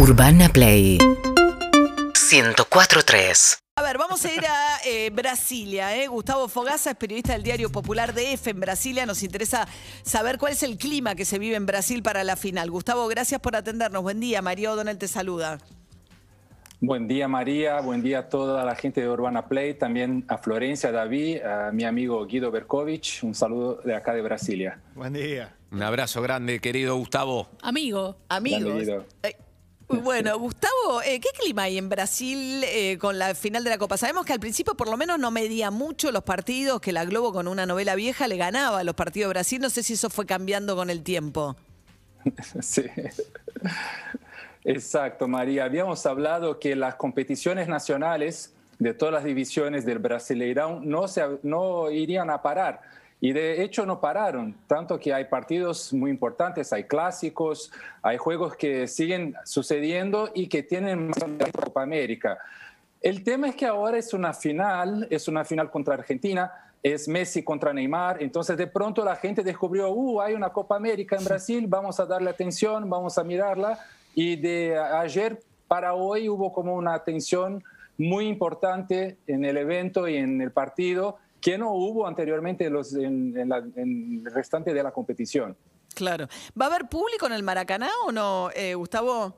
[0.00, 0.96] Urbana Play
[2.12, 5.96] 104.3 A ver, vamos a ir a eh, Brasilia.
[5.96, 6.06] ¿eh?
[6.06, 9.06] Gustavo Fogaza es periodista del diario Popular de F en Brasilia.
[9.06, 9.66] Nos interesa
[10.04, 12.70] saber cuál es el clima que se vive en Brasil para la final.
[12.70, 14.04] Gustavo, gracias por atendernos.
[14.04, 14.40] Buen día.
[14.40, 15.58] María O'Donnell te saluda.
[16.80, 20.90] Buen día María, buen día a toda la gente de Urbana Play, también a Florencia,
[20.90, 24.78] a David, a mi amigo Guido Berkovich, un saludo de acá de Brasilia.
[24.94, 25.56] Buen día.
[25.72, 27.48] Un abrazo grande, querido Gustavo.
[27.62, 28.16] Amigo.
[28.28, 29.04] Amigos.
[29.88, 33.96] Bueno, Gustavo, eh, ¿qué clima hay en Brasil eh, con la final de la Copa?
[33.96, 37.32] Sabemos que al principio por lo menos no medía mucho los partidos, que la Globo
[37.32, 39.62] con una novela vieja le ganaba a los partidos de Brasil.
[39.62, 41.56] No sé si eso fue cambiando con el tiempo.
[42.60, 42.84] Sí.
[44.64, 45.64] Exacto, María.
[45.64, 51.90] Habíamos hablado que las competiciones nacionales de todas las divisiones del Brasileirão no, se, no
[51.90, 52.82] irían a parar.
[53.20, 58.54] Y de hecho no pararon, tanto que hay partidos muy importantes, hay clásicos, hay juegos
[58.56, 62.38] que siguen sucediendo y que tienen más de la Copa América.
[63.00, 67.42] El tema es que ahora es una final, es una final contra Argentina, es Messi
[67.42, 71.66] contra Neymar, entonces de pronto la gente descubrió, uh, hay una Copa América en Brasil,
[71.68, 73.80] vamos a darle atención, vamos a mirarla,
[74.14, 77.64] y de ayer para hoy hubo como una atención
[77.98, 82.94] muy importante en el evento y en el partido que no hubo anteriormente en, los,
[82.94, 85.56] en, en la- en el restante de la competición.
[85.94, 86.28] Claro.
[86.60, 89.34] ¿Va a haber público en el Maracaná o no, eh, Gustavo?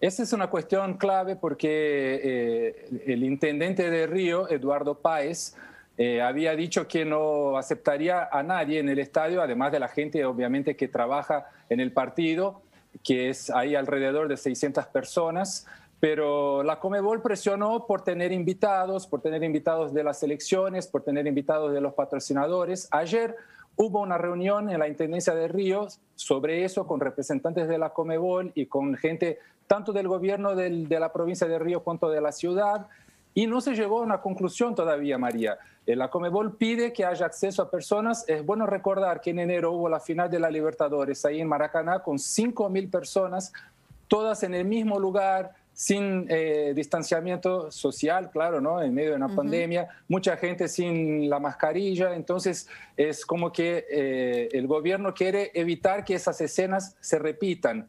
[0.00, 5.54] Esa es una cuestión clave porque eh, el intendente de Río, Eduardo Páez,
[5.96, 10.24] eh, había dicho que no aceptaría a nadie en el estadio, además de la gente
[10.24, 12.60] obviamente que trabaja en el partido,
[13.02, 15.66] que es ahí alrededor de 600 personas.
[16.04, 21.26] Pero la Comebol presionó por tener invitados, por tener invitados de las elecciones, por tener
[21.26, 22.88] invitados de los patrocinadores.
[22.90, 23.34] Ayer
[23.76, 28.52] hubo una reunión en la Intendencia de Río sobre eso con representantes de la Comebol
[28.54, 32.32] y con gente tanto del gobierno del- de la provincia de Río cuanto de la
[32.32, 32.86] ciudad.
[33.32, 35.56] Y no se llegó a una conclusión todavía, María.
[35.86, 38.28] Eh, La Comebol pide que haya acceso a personas.
[38.28, 42.00] Es bueno recordar que en enero hubo la final de la Libertadores ahí en Maracaná
[42.00, 43.54] con 5 mil personas,
[44.06, 48.80] todas en el mismo lugar, sin eh, distanciamiento social, claro, ¿no?
[48.80, 52.14] En medio de una pandemia, mucha gente sin la mascarilla.
[52.14, 57.88] Entonces, es como que eh, el gobierno quiere evitar que esas escenas se repitan.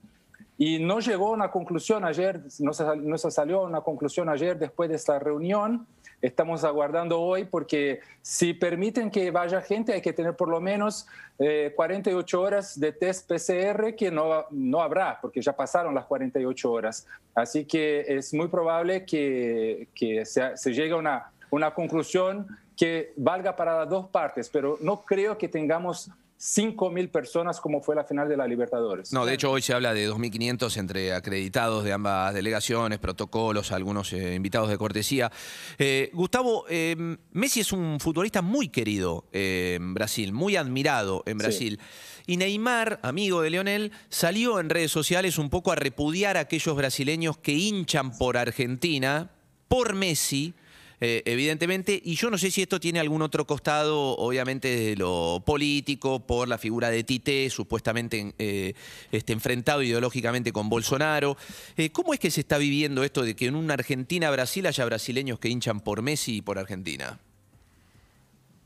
[0.57, 4.57] Y no llegó a una conclusión ayer, no se, no se salió una conclusión ayer
[4.57, 5.85] después de esta reunión.
[6.21, 11.07] Estamos aguardando hoy porque si permiten que vaya gente hay que tener por lo menos
[11.39, 16.72] eh, 48 horas de test PCR que no, no habrá porque ya pasaron las 48
[16.72, 17.05] horas.
[17.35, 23.13] Así que es muy probable que, que se, se llegue a una, una conclusión que
[23.17, 26.09] valga para las dos partes, pero no creo que tengamos
[26.40, 29.13] 5.000 personas como fue la final de la Libertadores.
[29.13, 34.12] No, de hecho hoy se habla de 2.500 entre acreditados de ambas delegaciones, protocolos, algunos
[34.12, 35.31] eh, invitados de cortesía.
[35.78, 41.79] Eh, Gustavo, eh, Messi es un futbolista muy querido en Brasil, muy admirado en Brasil.
[42.28, 46.75] Y Neymar, amigo de Leonel, salió en redes sociales un poco a repudiar a aquellos
[46.75, 49.31] brasileños que hinchan por Argentina,
[49.67, 50.53] por Messi.
[51.01, 55.41] Eh, evidentemente, y yo no sé si esto tiene algún otro costado, obviamente de lo
[55.45, 58.73] político, por la figura de Tite, supuestamente eh,
[59.11, 61.38] este, enfrentado ideológicamente con Bolsonaro.
[61.78, 65.39] Eh, ¿Cómo es que se está viviendo esto de que en una Argentina-Brasil haya brasileños
[65.39, 67.19] que hinchan por Messi y por Argentina?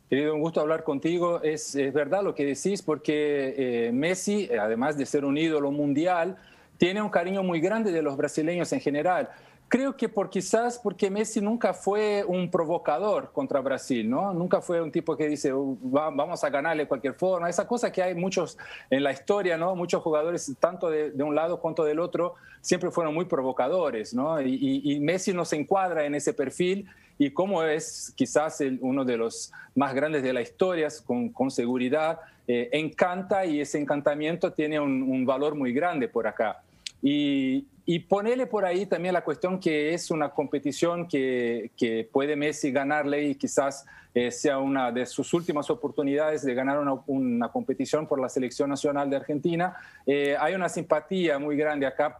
[0.09, 1.41] Querido, un gusto hablar contigo.
[1.44, 6.38] Es, es verdad lo que decís porque eh, Messi, además de ser un ídolo mundial,
[6.79, 9.29] tiene un cariño muy grande de los brasileños en general.
[9.67, 14.34] Creo que por quizás porque Messi nunca fue un provocador contra Brasil, ¿no?
[14.34, 17.47] Nunca fue un tipo que dice "Uh, va- vamos a ganarle de cualquier forma.
[17.47, 18.57] Esa cosa que hay muchos
[18.89, 19.75] en la historia, ¿no?
[19.75, 24.41] Muchos jugadores, tanto de, de un lado cuanto del otro, siempre fueron muy provocadores, ¿no?
[24.41, 26.88] Y, y- y Messi no se encuadra en ese perfil
[27.19, 31.51] y como es quizás el- uno de los más grandes de la historia, con, con
[31.51, 36.63] seguridad, eh, encanta y ese encantamiento tiene un, un valor muy grande por acá.
[37.01, 42.35] Y, y ponerle por ahí también la cuestión que es una competición que, que puede
[42.35, 47.50] Messi ganarle y quizás eh, sea una de sus últimas oportunidades de ganar una, una
[47.50, 49.75] competición por la selección nacional de Argentina.
[50.06, 52.19] Eh, hay una simpatía muy grande acá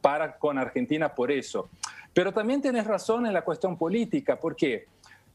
[0.00, 1.68] para con Argentina por eso.
[2.12, 4.86] Pero también tienes razón en la cuestión política, porque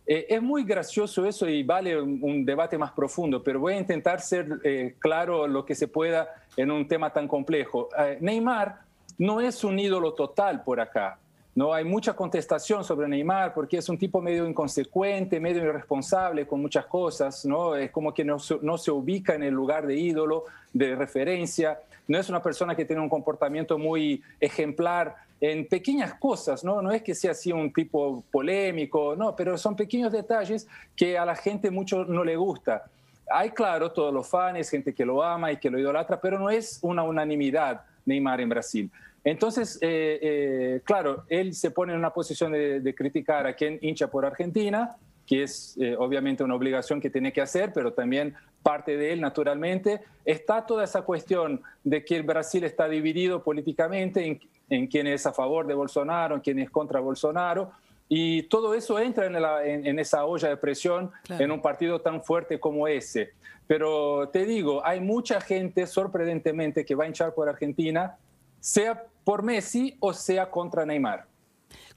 [0.09, 4.21] eh, es muy gracioso eso y vale un, debate más profundo, pero voy a intentar
[4.21, 7.89] ser eh, claro lo que se pueda en un tema tan complejo.
[7.99, 8.79] Eh, Neymar
[9.17, 11.19] no es un ídolo total por acá.
[11.55, 16.61] No hay mucha contestación sobre Neymar porque es un tipo medio inconsecuente, medio irresponsable con
[16.61, 17.75] muchas cosas, ¿no?
[17.75, 21.79] Es como que no se ubica en el lugar de ídolo, de referencia.
[22.07, 26.81] No es una persona que tiene un comportamiento muy ejemplar en pequeñas cosas, ¿no?
[26.81, 31.25] No es que sea así un tipo polémico, no, pero son pequeños detalles que a
[31.25, 32.85] la gente mucho no le gusta.
[33.29, 36.49] Hay, claro, todos los fans, gente que lo ama y que lo idolatra, pero no
[36.49, 38.91] es una unanimidad Neymar en Brasil.
[39.23, 44.07] Entonces, eh, eh, claro, él se pone en una posición de, criticar a quien hincha
[44.07, 44.95] por Argentina,
[45.27, 48.33] que es eh, obviamente una obligación que tiene que hacer, pero también
[48.63, 50.01] parte de él naturalmente.
[50.25, 54.39] Está toda esa cuestión de que el Brasil está dividido políticamente en,
[54.69, 57.71] en quién es a favor de Bolsonaro, en quién es contra Bolsonaro.
[58.09, 59.25] Y todo eso entra
[59.65, 63.31] en, esa olla de presión en un partido tan fuerte como ese.
[63.67, 68.15] Pero te digo, hay mucha gente sorprendentemente que va a hinchar por Argentina,
[68.61, 71.25] sea por Messi o sea contra Neymar.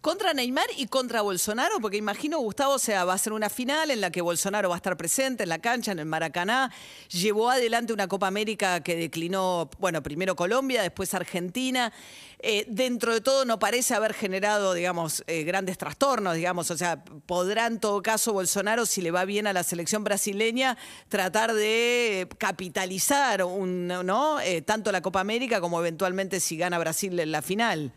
[0.00, 3.91] Contra Neymar y contra Bolsonaro, porque imagino, Gustavo, o sea, va a ser una final
[3.91, 6.73] en la que Bolsonaro va a estar presente en la cancha, en el Maracaná.
[7.11, 11.93] Llevó adelante una Copa América que declinó, bueno, primero Colombia, después Argentina.
[12.38, 16.70] Eh, dentro de todo no parece haber generado, digamos, eh, grandes trastornos, digamos.
[16.70, 20.79] O sea, podrá en todo caso Bolsonaro, si le va bien a la selección brasileña,
[21.11, 24.41] tratar de capitalizar un, ¿no?
[24.41, 27.93] Eh, tanto la Copa América como eventualmente si gana Brasil en la final.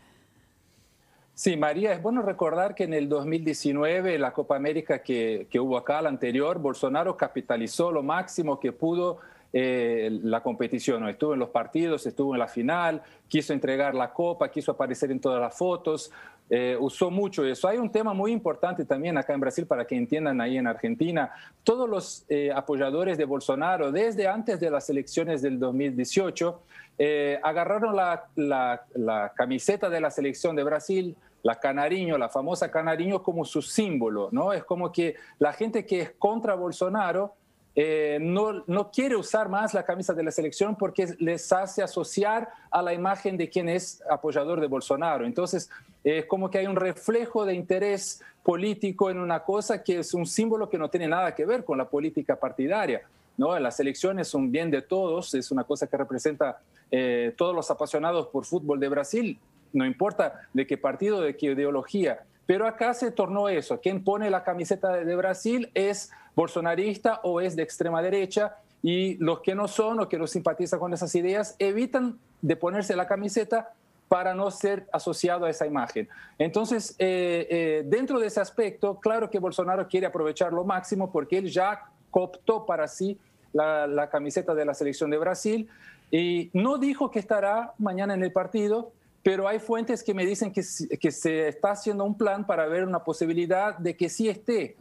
[1.36, 6.00] Sí, María, es bueno recordar que en el 2019, la Copa América que, hubo acá,
[6.00, 9.18] la anterior, Bolsonaro capitalizó lo máximo que pudo
[9.52, 11.08] eh, la competición.
[11.08, 15.18] Estuvo en los partidos, estuvo en la final, quiso entregar la copa, quiso aparecer en
[15.18, 16.12] todas las fotos,
[16.50, 17.68] eh, usó mucho eso.
[17.68, 21.32] Hay un tema muy importante también acá en Brasil para que entiendan ahí en Argentina.
[21.62, 26.60] Todos los eh, apoyadores de Bolsonaro, desde antes de las elecciones del 2018,
[26.98, 33.22] eh, agarraron la, la, camiseta de la selección de Brasil, la Canariño, la famosa Canariño,
[33.22, 34.52] como su símbolo, ¿no?
[34.52, 37.34] Es como que la gente que es contra Bolsonaro
[37.76, 42.48] eh, no, no quiere usar más la camisa de la selección porque les hace asociar
[42.70, 45.26] a la imagen de quien es apoyador de Bolsonaro.
[45.26, 45.68] Entonces,
[46.04, 50.26] es como que hay un reflejo de interés político en una cosa que es un
[50.26, 53.02] símbolo que no tiene nada que ver con la política partidaria.
[53.36, 53.58] ¿no?
[53.58, 56.60] Las elecciones son bien de todos, es una cosa que representa
[56.90, 59.38] eh, todos los apasionados por fútbol de Brasil,
[59.72, 62.20] no importa de qué partido, de qué ideología.
[62.46, 63.80] Pero acá se tornó eso.
[63.80, 69.40] Quien pone la camiseta de Brasil es bolsonarista o es de extrema derecha y los
[69.40, 73.72] que no son o que no simpatizan con esas ideas evitan de ponerse la camiseta
[74.08, 76.08] para no ser asociado a esa imagen.
[76.38, 81.38] Entonces, eh, eh, dentro de ese aspecto, claro que Bolsonaro quiere aprovechar lo máximo porque
[81.38, 83.18] él ya cooptó para sí
[83.52, 85.68] la, camiseta de la selección de Brasil
[86.10, 88.92] y no dijo que estará mañana en el partido,
[89.22, 90.62] pero hay fuentes que me dicen que,
[91.00, 94.76] que se está haciendo un plan para ver una posibilidad de que sí esté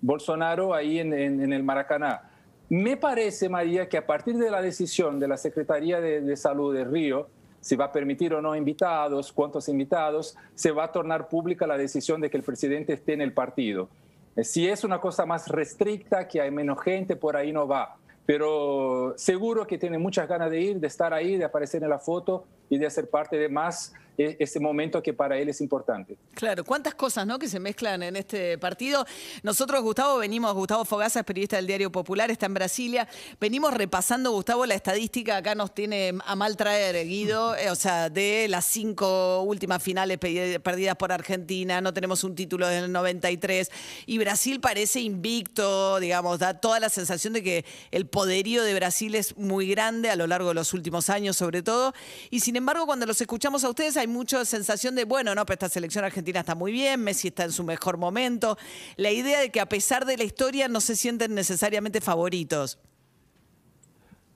[0.00, 2.30] Bolsonaro ahí en, el Maracaná.
[2.68, 6.74] Me parece, María, que a partir de la decisión de la Secretaría de, de, Salud
[6.74, 7.28] de Río,
[7.60, 11.78] si va a permitir o no invitados, cuántos invitados, se va a tornar pública la
[11.78, 13.88] decisión de que el presidente esté en el partido.
[14.36, 17.96] Eh, si es una cosa más restricta, que hay menos gente, por ahí no va.
[18.24, 21.98] Pero seguro que tiene muchas ganas de ir, de estar ahí, de aparecer en la
[21.98, 26.16] foto y de ser parte de más e, ese momento que para él es importante.
[26.34, 27.38] Claro, cuántas cosas ¿no?
[27.38, 29.06] que se mezclan en este partido.
[29.44, 33.08] Nosotros, Gustavo, venimos, Gustavo Fogaza, periodista del Diario Popular, está en Brasilia.
[33.40, 38.10] Venimos repasando, Gustavo, la estadística acá nos tiene a mal traer, Guido, eh, o sea,
[38.10, 43.70] de las cinco últimas finales perdidas por Argentina, no tenemos un título del 93,
[44.06, 49.14] y Brasil parece invicto, digamos, da toda la sensación de que el poderío de Brasil
[49.14, 51.94] es muy grande a lo largo de los últimos años, sobre todo,
[52.30, 55.54] y sin embargo, cuando los escuchamos a ustedes hay mucha sensación de, bueno, no, pero
[55.54, 58.58] esta selección argentina está muy bien, Messi está en su mejor momento.
[58.96, 62.78] La idea de que a pesar de la historia no se sienten necesariamente favoritos.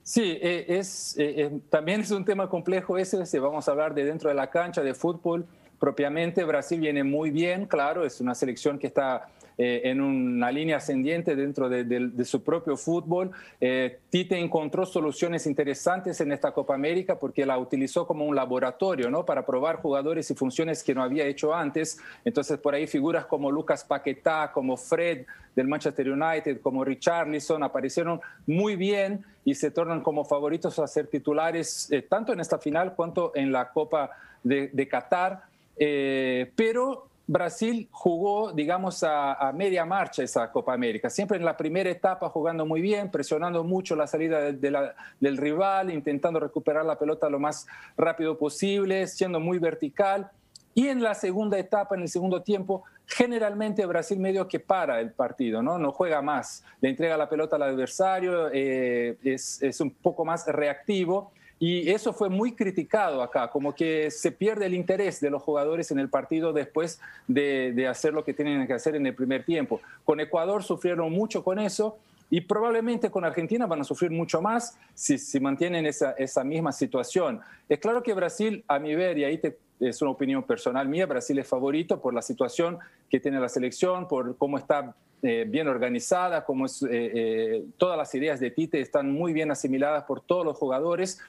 [0.03, 4.03] Sí, eh, es, eh, eh, también es un tema complejo ese, vamos a hablar de
[4.03, 5.45] dentro de la cancha de fútbol
[5.79, 6.43] propiamente.
[6.43, 11.35] Brasil viene muy bien, claro, es una selección que está eh, en una línea ascendiente
[11.35, 13.31] dentro de, su propio fútbol.
[13.61, 19.11] Eh, Tite encontró soluciones interesantes en esta Copa América porque la utilizó como un laboratorio
[19.11, 19.25] ¿no?
[19.25, 21.99] para probar jugadores y funciones que no había hecho antes.
[22.25, 28.21] Entonces, por ahí figuras como Lucas Paquetá, como Fred del Manchester United, como Richarlison, aparecieron
[28.47, 32.95] muy bien y se tornan como favoritos a ser titulares eh, tanto en esta final
[32.95, 34.09] cuanto en la Copa
[34.41, 35.43] de, de Qatar.
[35.77, 42.29] pero Brasil jugó, digamos, a, media marcha esa Copa América, siempre en la primera etapa
[42.29, 47.65] jugando muy bien, presionando mucho la salida del rival, intentando recuperar la pelota lo más
[47.95, 50.29] rápido posible, siendo muy vertical.
[50.75, 55.11] Y en la segunda etapa, en el segundo tiempo, generalmente Brasil medio que para el
[55.11, 59.91] partido, no, no juega más, le entrega la pelota al adversario, eh, es, es un
[59.91, 61.31] poco más reactivo
[61.65, 65.91] Y eso fue muy criticado acá, como que se pierde el interés de los jugadores
[65.91, 69.79] en el partido después de, hacer lo que tienen que hacer en el primer tiempo.
[70.03, 74.77] Con Ecuador sufrieron mucho con eso y probablemente con Argentina van a sufrir mucho más
[74.93, 77.39] si, si mantienen esa, misma situación.
[77.69, 79.39] Es claro que Brasil, a mi ver, y ahí
[79.79, 82.77] es una opinión personal mía, Brasil es favorito por la situación
[83.09, 84.93] que tiene la selección, por cómo está
[85.23, 89.49] eh, bien organizada, cómo es, eh, eh, todas las ideas de Tite están muy bien
[89.49, 91.19] asimiladas por todos los jugadores.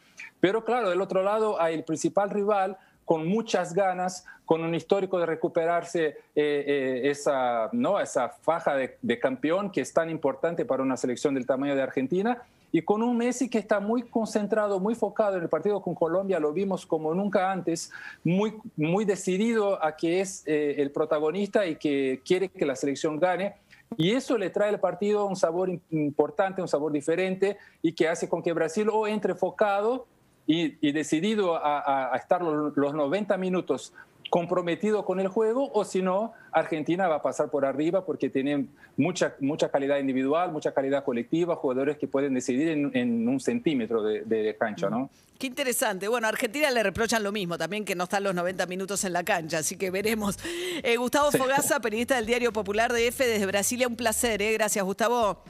[0.40, 5.18] Pero claro, del otro lado hay el principal rival con muchas ganas, con un histórico
[5.18, 8.00] de recuperarse eh, eh, esa, ¿no?
[8.00, 11.82] esa faja de, de, campeón que es tan importante para una selección del tamaño de
[11.82, 12.42] Argentina,
[12.74, 16.40] y con un Messi que está muy concentrado, muy focado en el partido con Colombia,
[16.40, 17.92] lo vimos como nunca antes,
[18.24, 23.20] muy, muy decidido a que es eh, el protagonista y que quiere que la selección
[23.20, 23.54] gane.
[23.96, 28.28] Y eso le trae al partido un sabor importante, un sabor diferente y que hace
[28.28, 30.06] con que Brasil o entre focado
[30.46, 33.92] y, decidido a, estar los 90 minutos
[34.34, 38.66] comprometido con el juego o si no, Argentina va a pasar por arriba porque tiene
[38.96, 44.02] mucha, mucha calidad individual, mucha calidad colectiva, jugadores que pueden decidir en, en un centímetro
[44.02, 45.08] de, de, cancha, ¿no?
[45.38, 46.08] Qué interesante.
[46.08, 49.12] Bueno, a Argentina le reprochan lo mismo, también que no están los 90 minutos en
[49.12, 50.36] la cancha, así que veremos.
[50.82, 51.38] Eh, Gustavo sí.
[51.38, 54.52] Fogaza, periodista del Diario Popular de F desde Brasilia, un placer, ¿eh?
[54.54, 55.44] Gracias, Gustavo.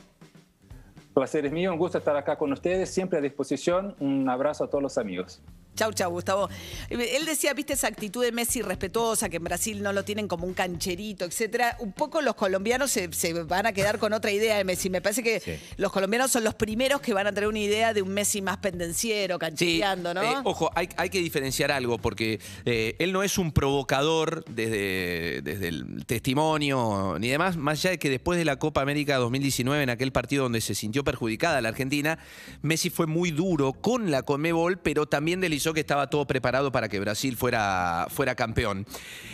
[1.14, 3.96] Placer es mío, un gusto estar acá con ustedes, siempre a disposición.
[3.98, 5.40] Un abrazo a todos los amigos.
[5.74, 6.48] Chau, chau, Gustavo.
[6.88, 10.46] Él decía, viste, esa actitud de Messi respetuosa, que en Brasil no lo tienen como
[10.46, 11.76] un cancherito, etcétera.
[11.80, 14.90] Un poco los colombianos se, se van a quedar con otra idea de Messi.
[14.90, 15.52] Me parece que sí.
[15.76, 18.58] los colombianos son los primeros que van a tener una idea de un Messi más
[18.58, 20.14] pendenciero, canchereando, sí.
[20.14, 20.22] ¿no?
[20.22, 25.42] Eh, ojo, hay, hay, que diferenciar algo, porque eh, él no es un provocador desde,
[25.42, 29.82] desde el testimonio ni demás, más allá de que después de la Copa América 2019,
[29.82, 32.18] en aquel partido donde se sintió perjudicada la Argentina,
[32.62, 36.88] Messi fue muy duro con la Comebol, pero también deslizó que estaba todo preparado para
[36.88, 38.86] que Brasil fuera, fuera campeón.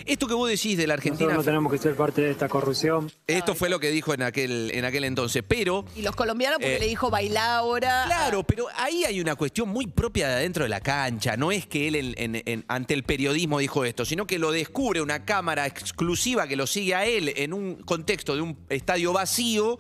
[0.06, 1.30] Esto que vos decís de la Argentina...
[1.30, 3.10] Nosotros no tenemos que ser parte de esta corrupción.
[3.26, 5.84] Esto fue lo que dijo en aquel, en aquel entonces, pero...
[5.96, 8.04] Y los colombianos porque eh, le dijo bailar ahora...
[8.06, 11.37] Claro, pero ahí hay una cuestión muy propia de adentro de la cancha.
[11.37, 14.52] No es que él en, en, en, ante el periodismo dijo esto, sino que lo
[14.52, 19.12] descubre una cámara exclusiva que lo sigue a él en un contexto de un estadio
[19.12, 19.78] vacío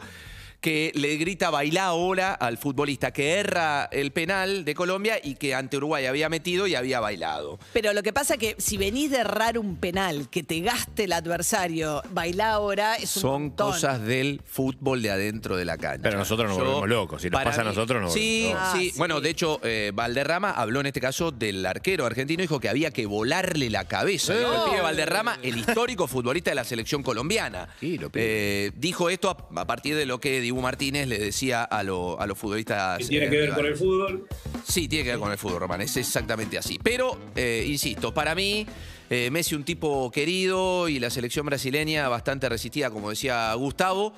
[0.60, 5.54] que le grita bailá ahora al futbolista que erra el penal de Colombia y que
[5.54, 7.58] ante Uruguay había metido y había bailado.
[7.72, 11.04] Pero lo que pasa es que si venís de errar un penal, que te gaste
[11.04, 13.72] el adversario, bailá ahora es un Son montón.
[13.72, 16.02] cosas del fútbol de adentro de la cancha.
[16.02, 17.22] Pero nosotros nos Yo, volvemos locos.
[17.22, 18.68] Si nos pasa a nosotros, nos Sí, volvemos locos.
[18.74, 18.90] Ah, sí.
[18.90, 18.98] sí.
[18.98, 22.90] Bueno, de hecho, eh, Valderrama habló en este caso del arquero argentino, dijo que había
[22.90, 24.34] que volarle la cabeza.
[24.36, 27.68] Dijo el pibe Valderrama, el histórico futbolista de la selección colombiana.
[27.80, 28.10] Sí, lo.
[28.14, 32.20] Eh, dijo esto a, a partir de lo que Dibu Martínez le decía a, lo-
[32.20, 32.98] a los futbolistas.
[32.98, 34.26] que tiene eh, que ver con el fútbol.
[34.66, 35.80] Sí, tiene que ver con el fútbol, Román.
[35.80, 36.78] Es exactamente así.
[36.82, 38.66] Pero, eh, insisto, para mí,
[39.08, 44.12] eh, Messi un tipo querido y la selección brasileña bastante resistida, como decía Gustavo.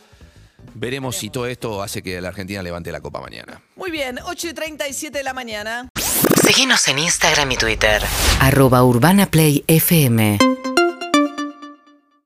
[0.75, 3.61] Veremos si todo esto hace que la Argentina levante la copa mañana.
[3.77, 5.89] Muy bien, 8 y 37 de la mañana.
[6.47, 8.01] Síguenos en Instagram y Twitter.
[8.41, 10.39] Arroba Urbana Play FM.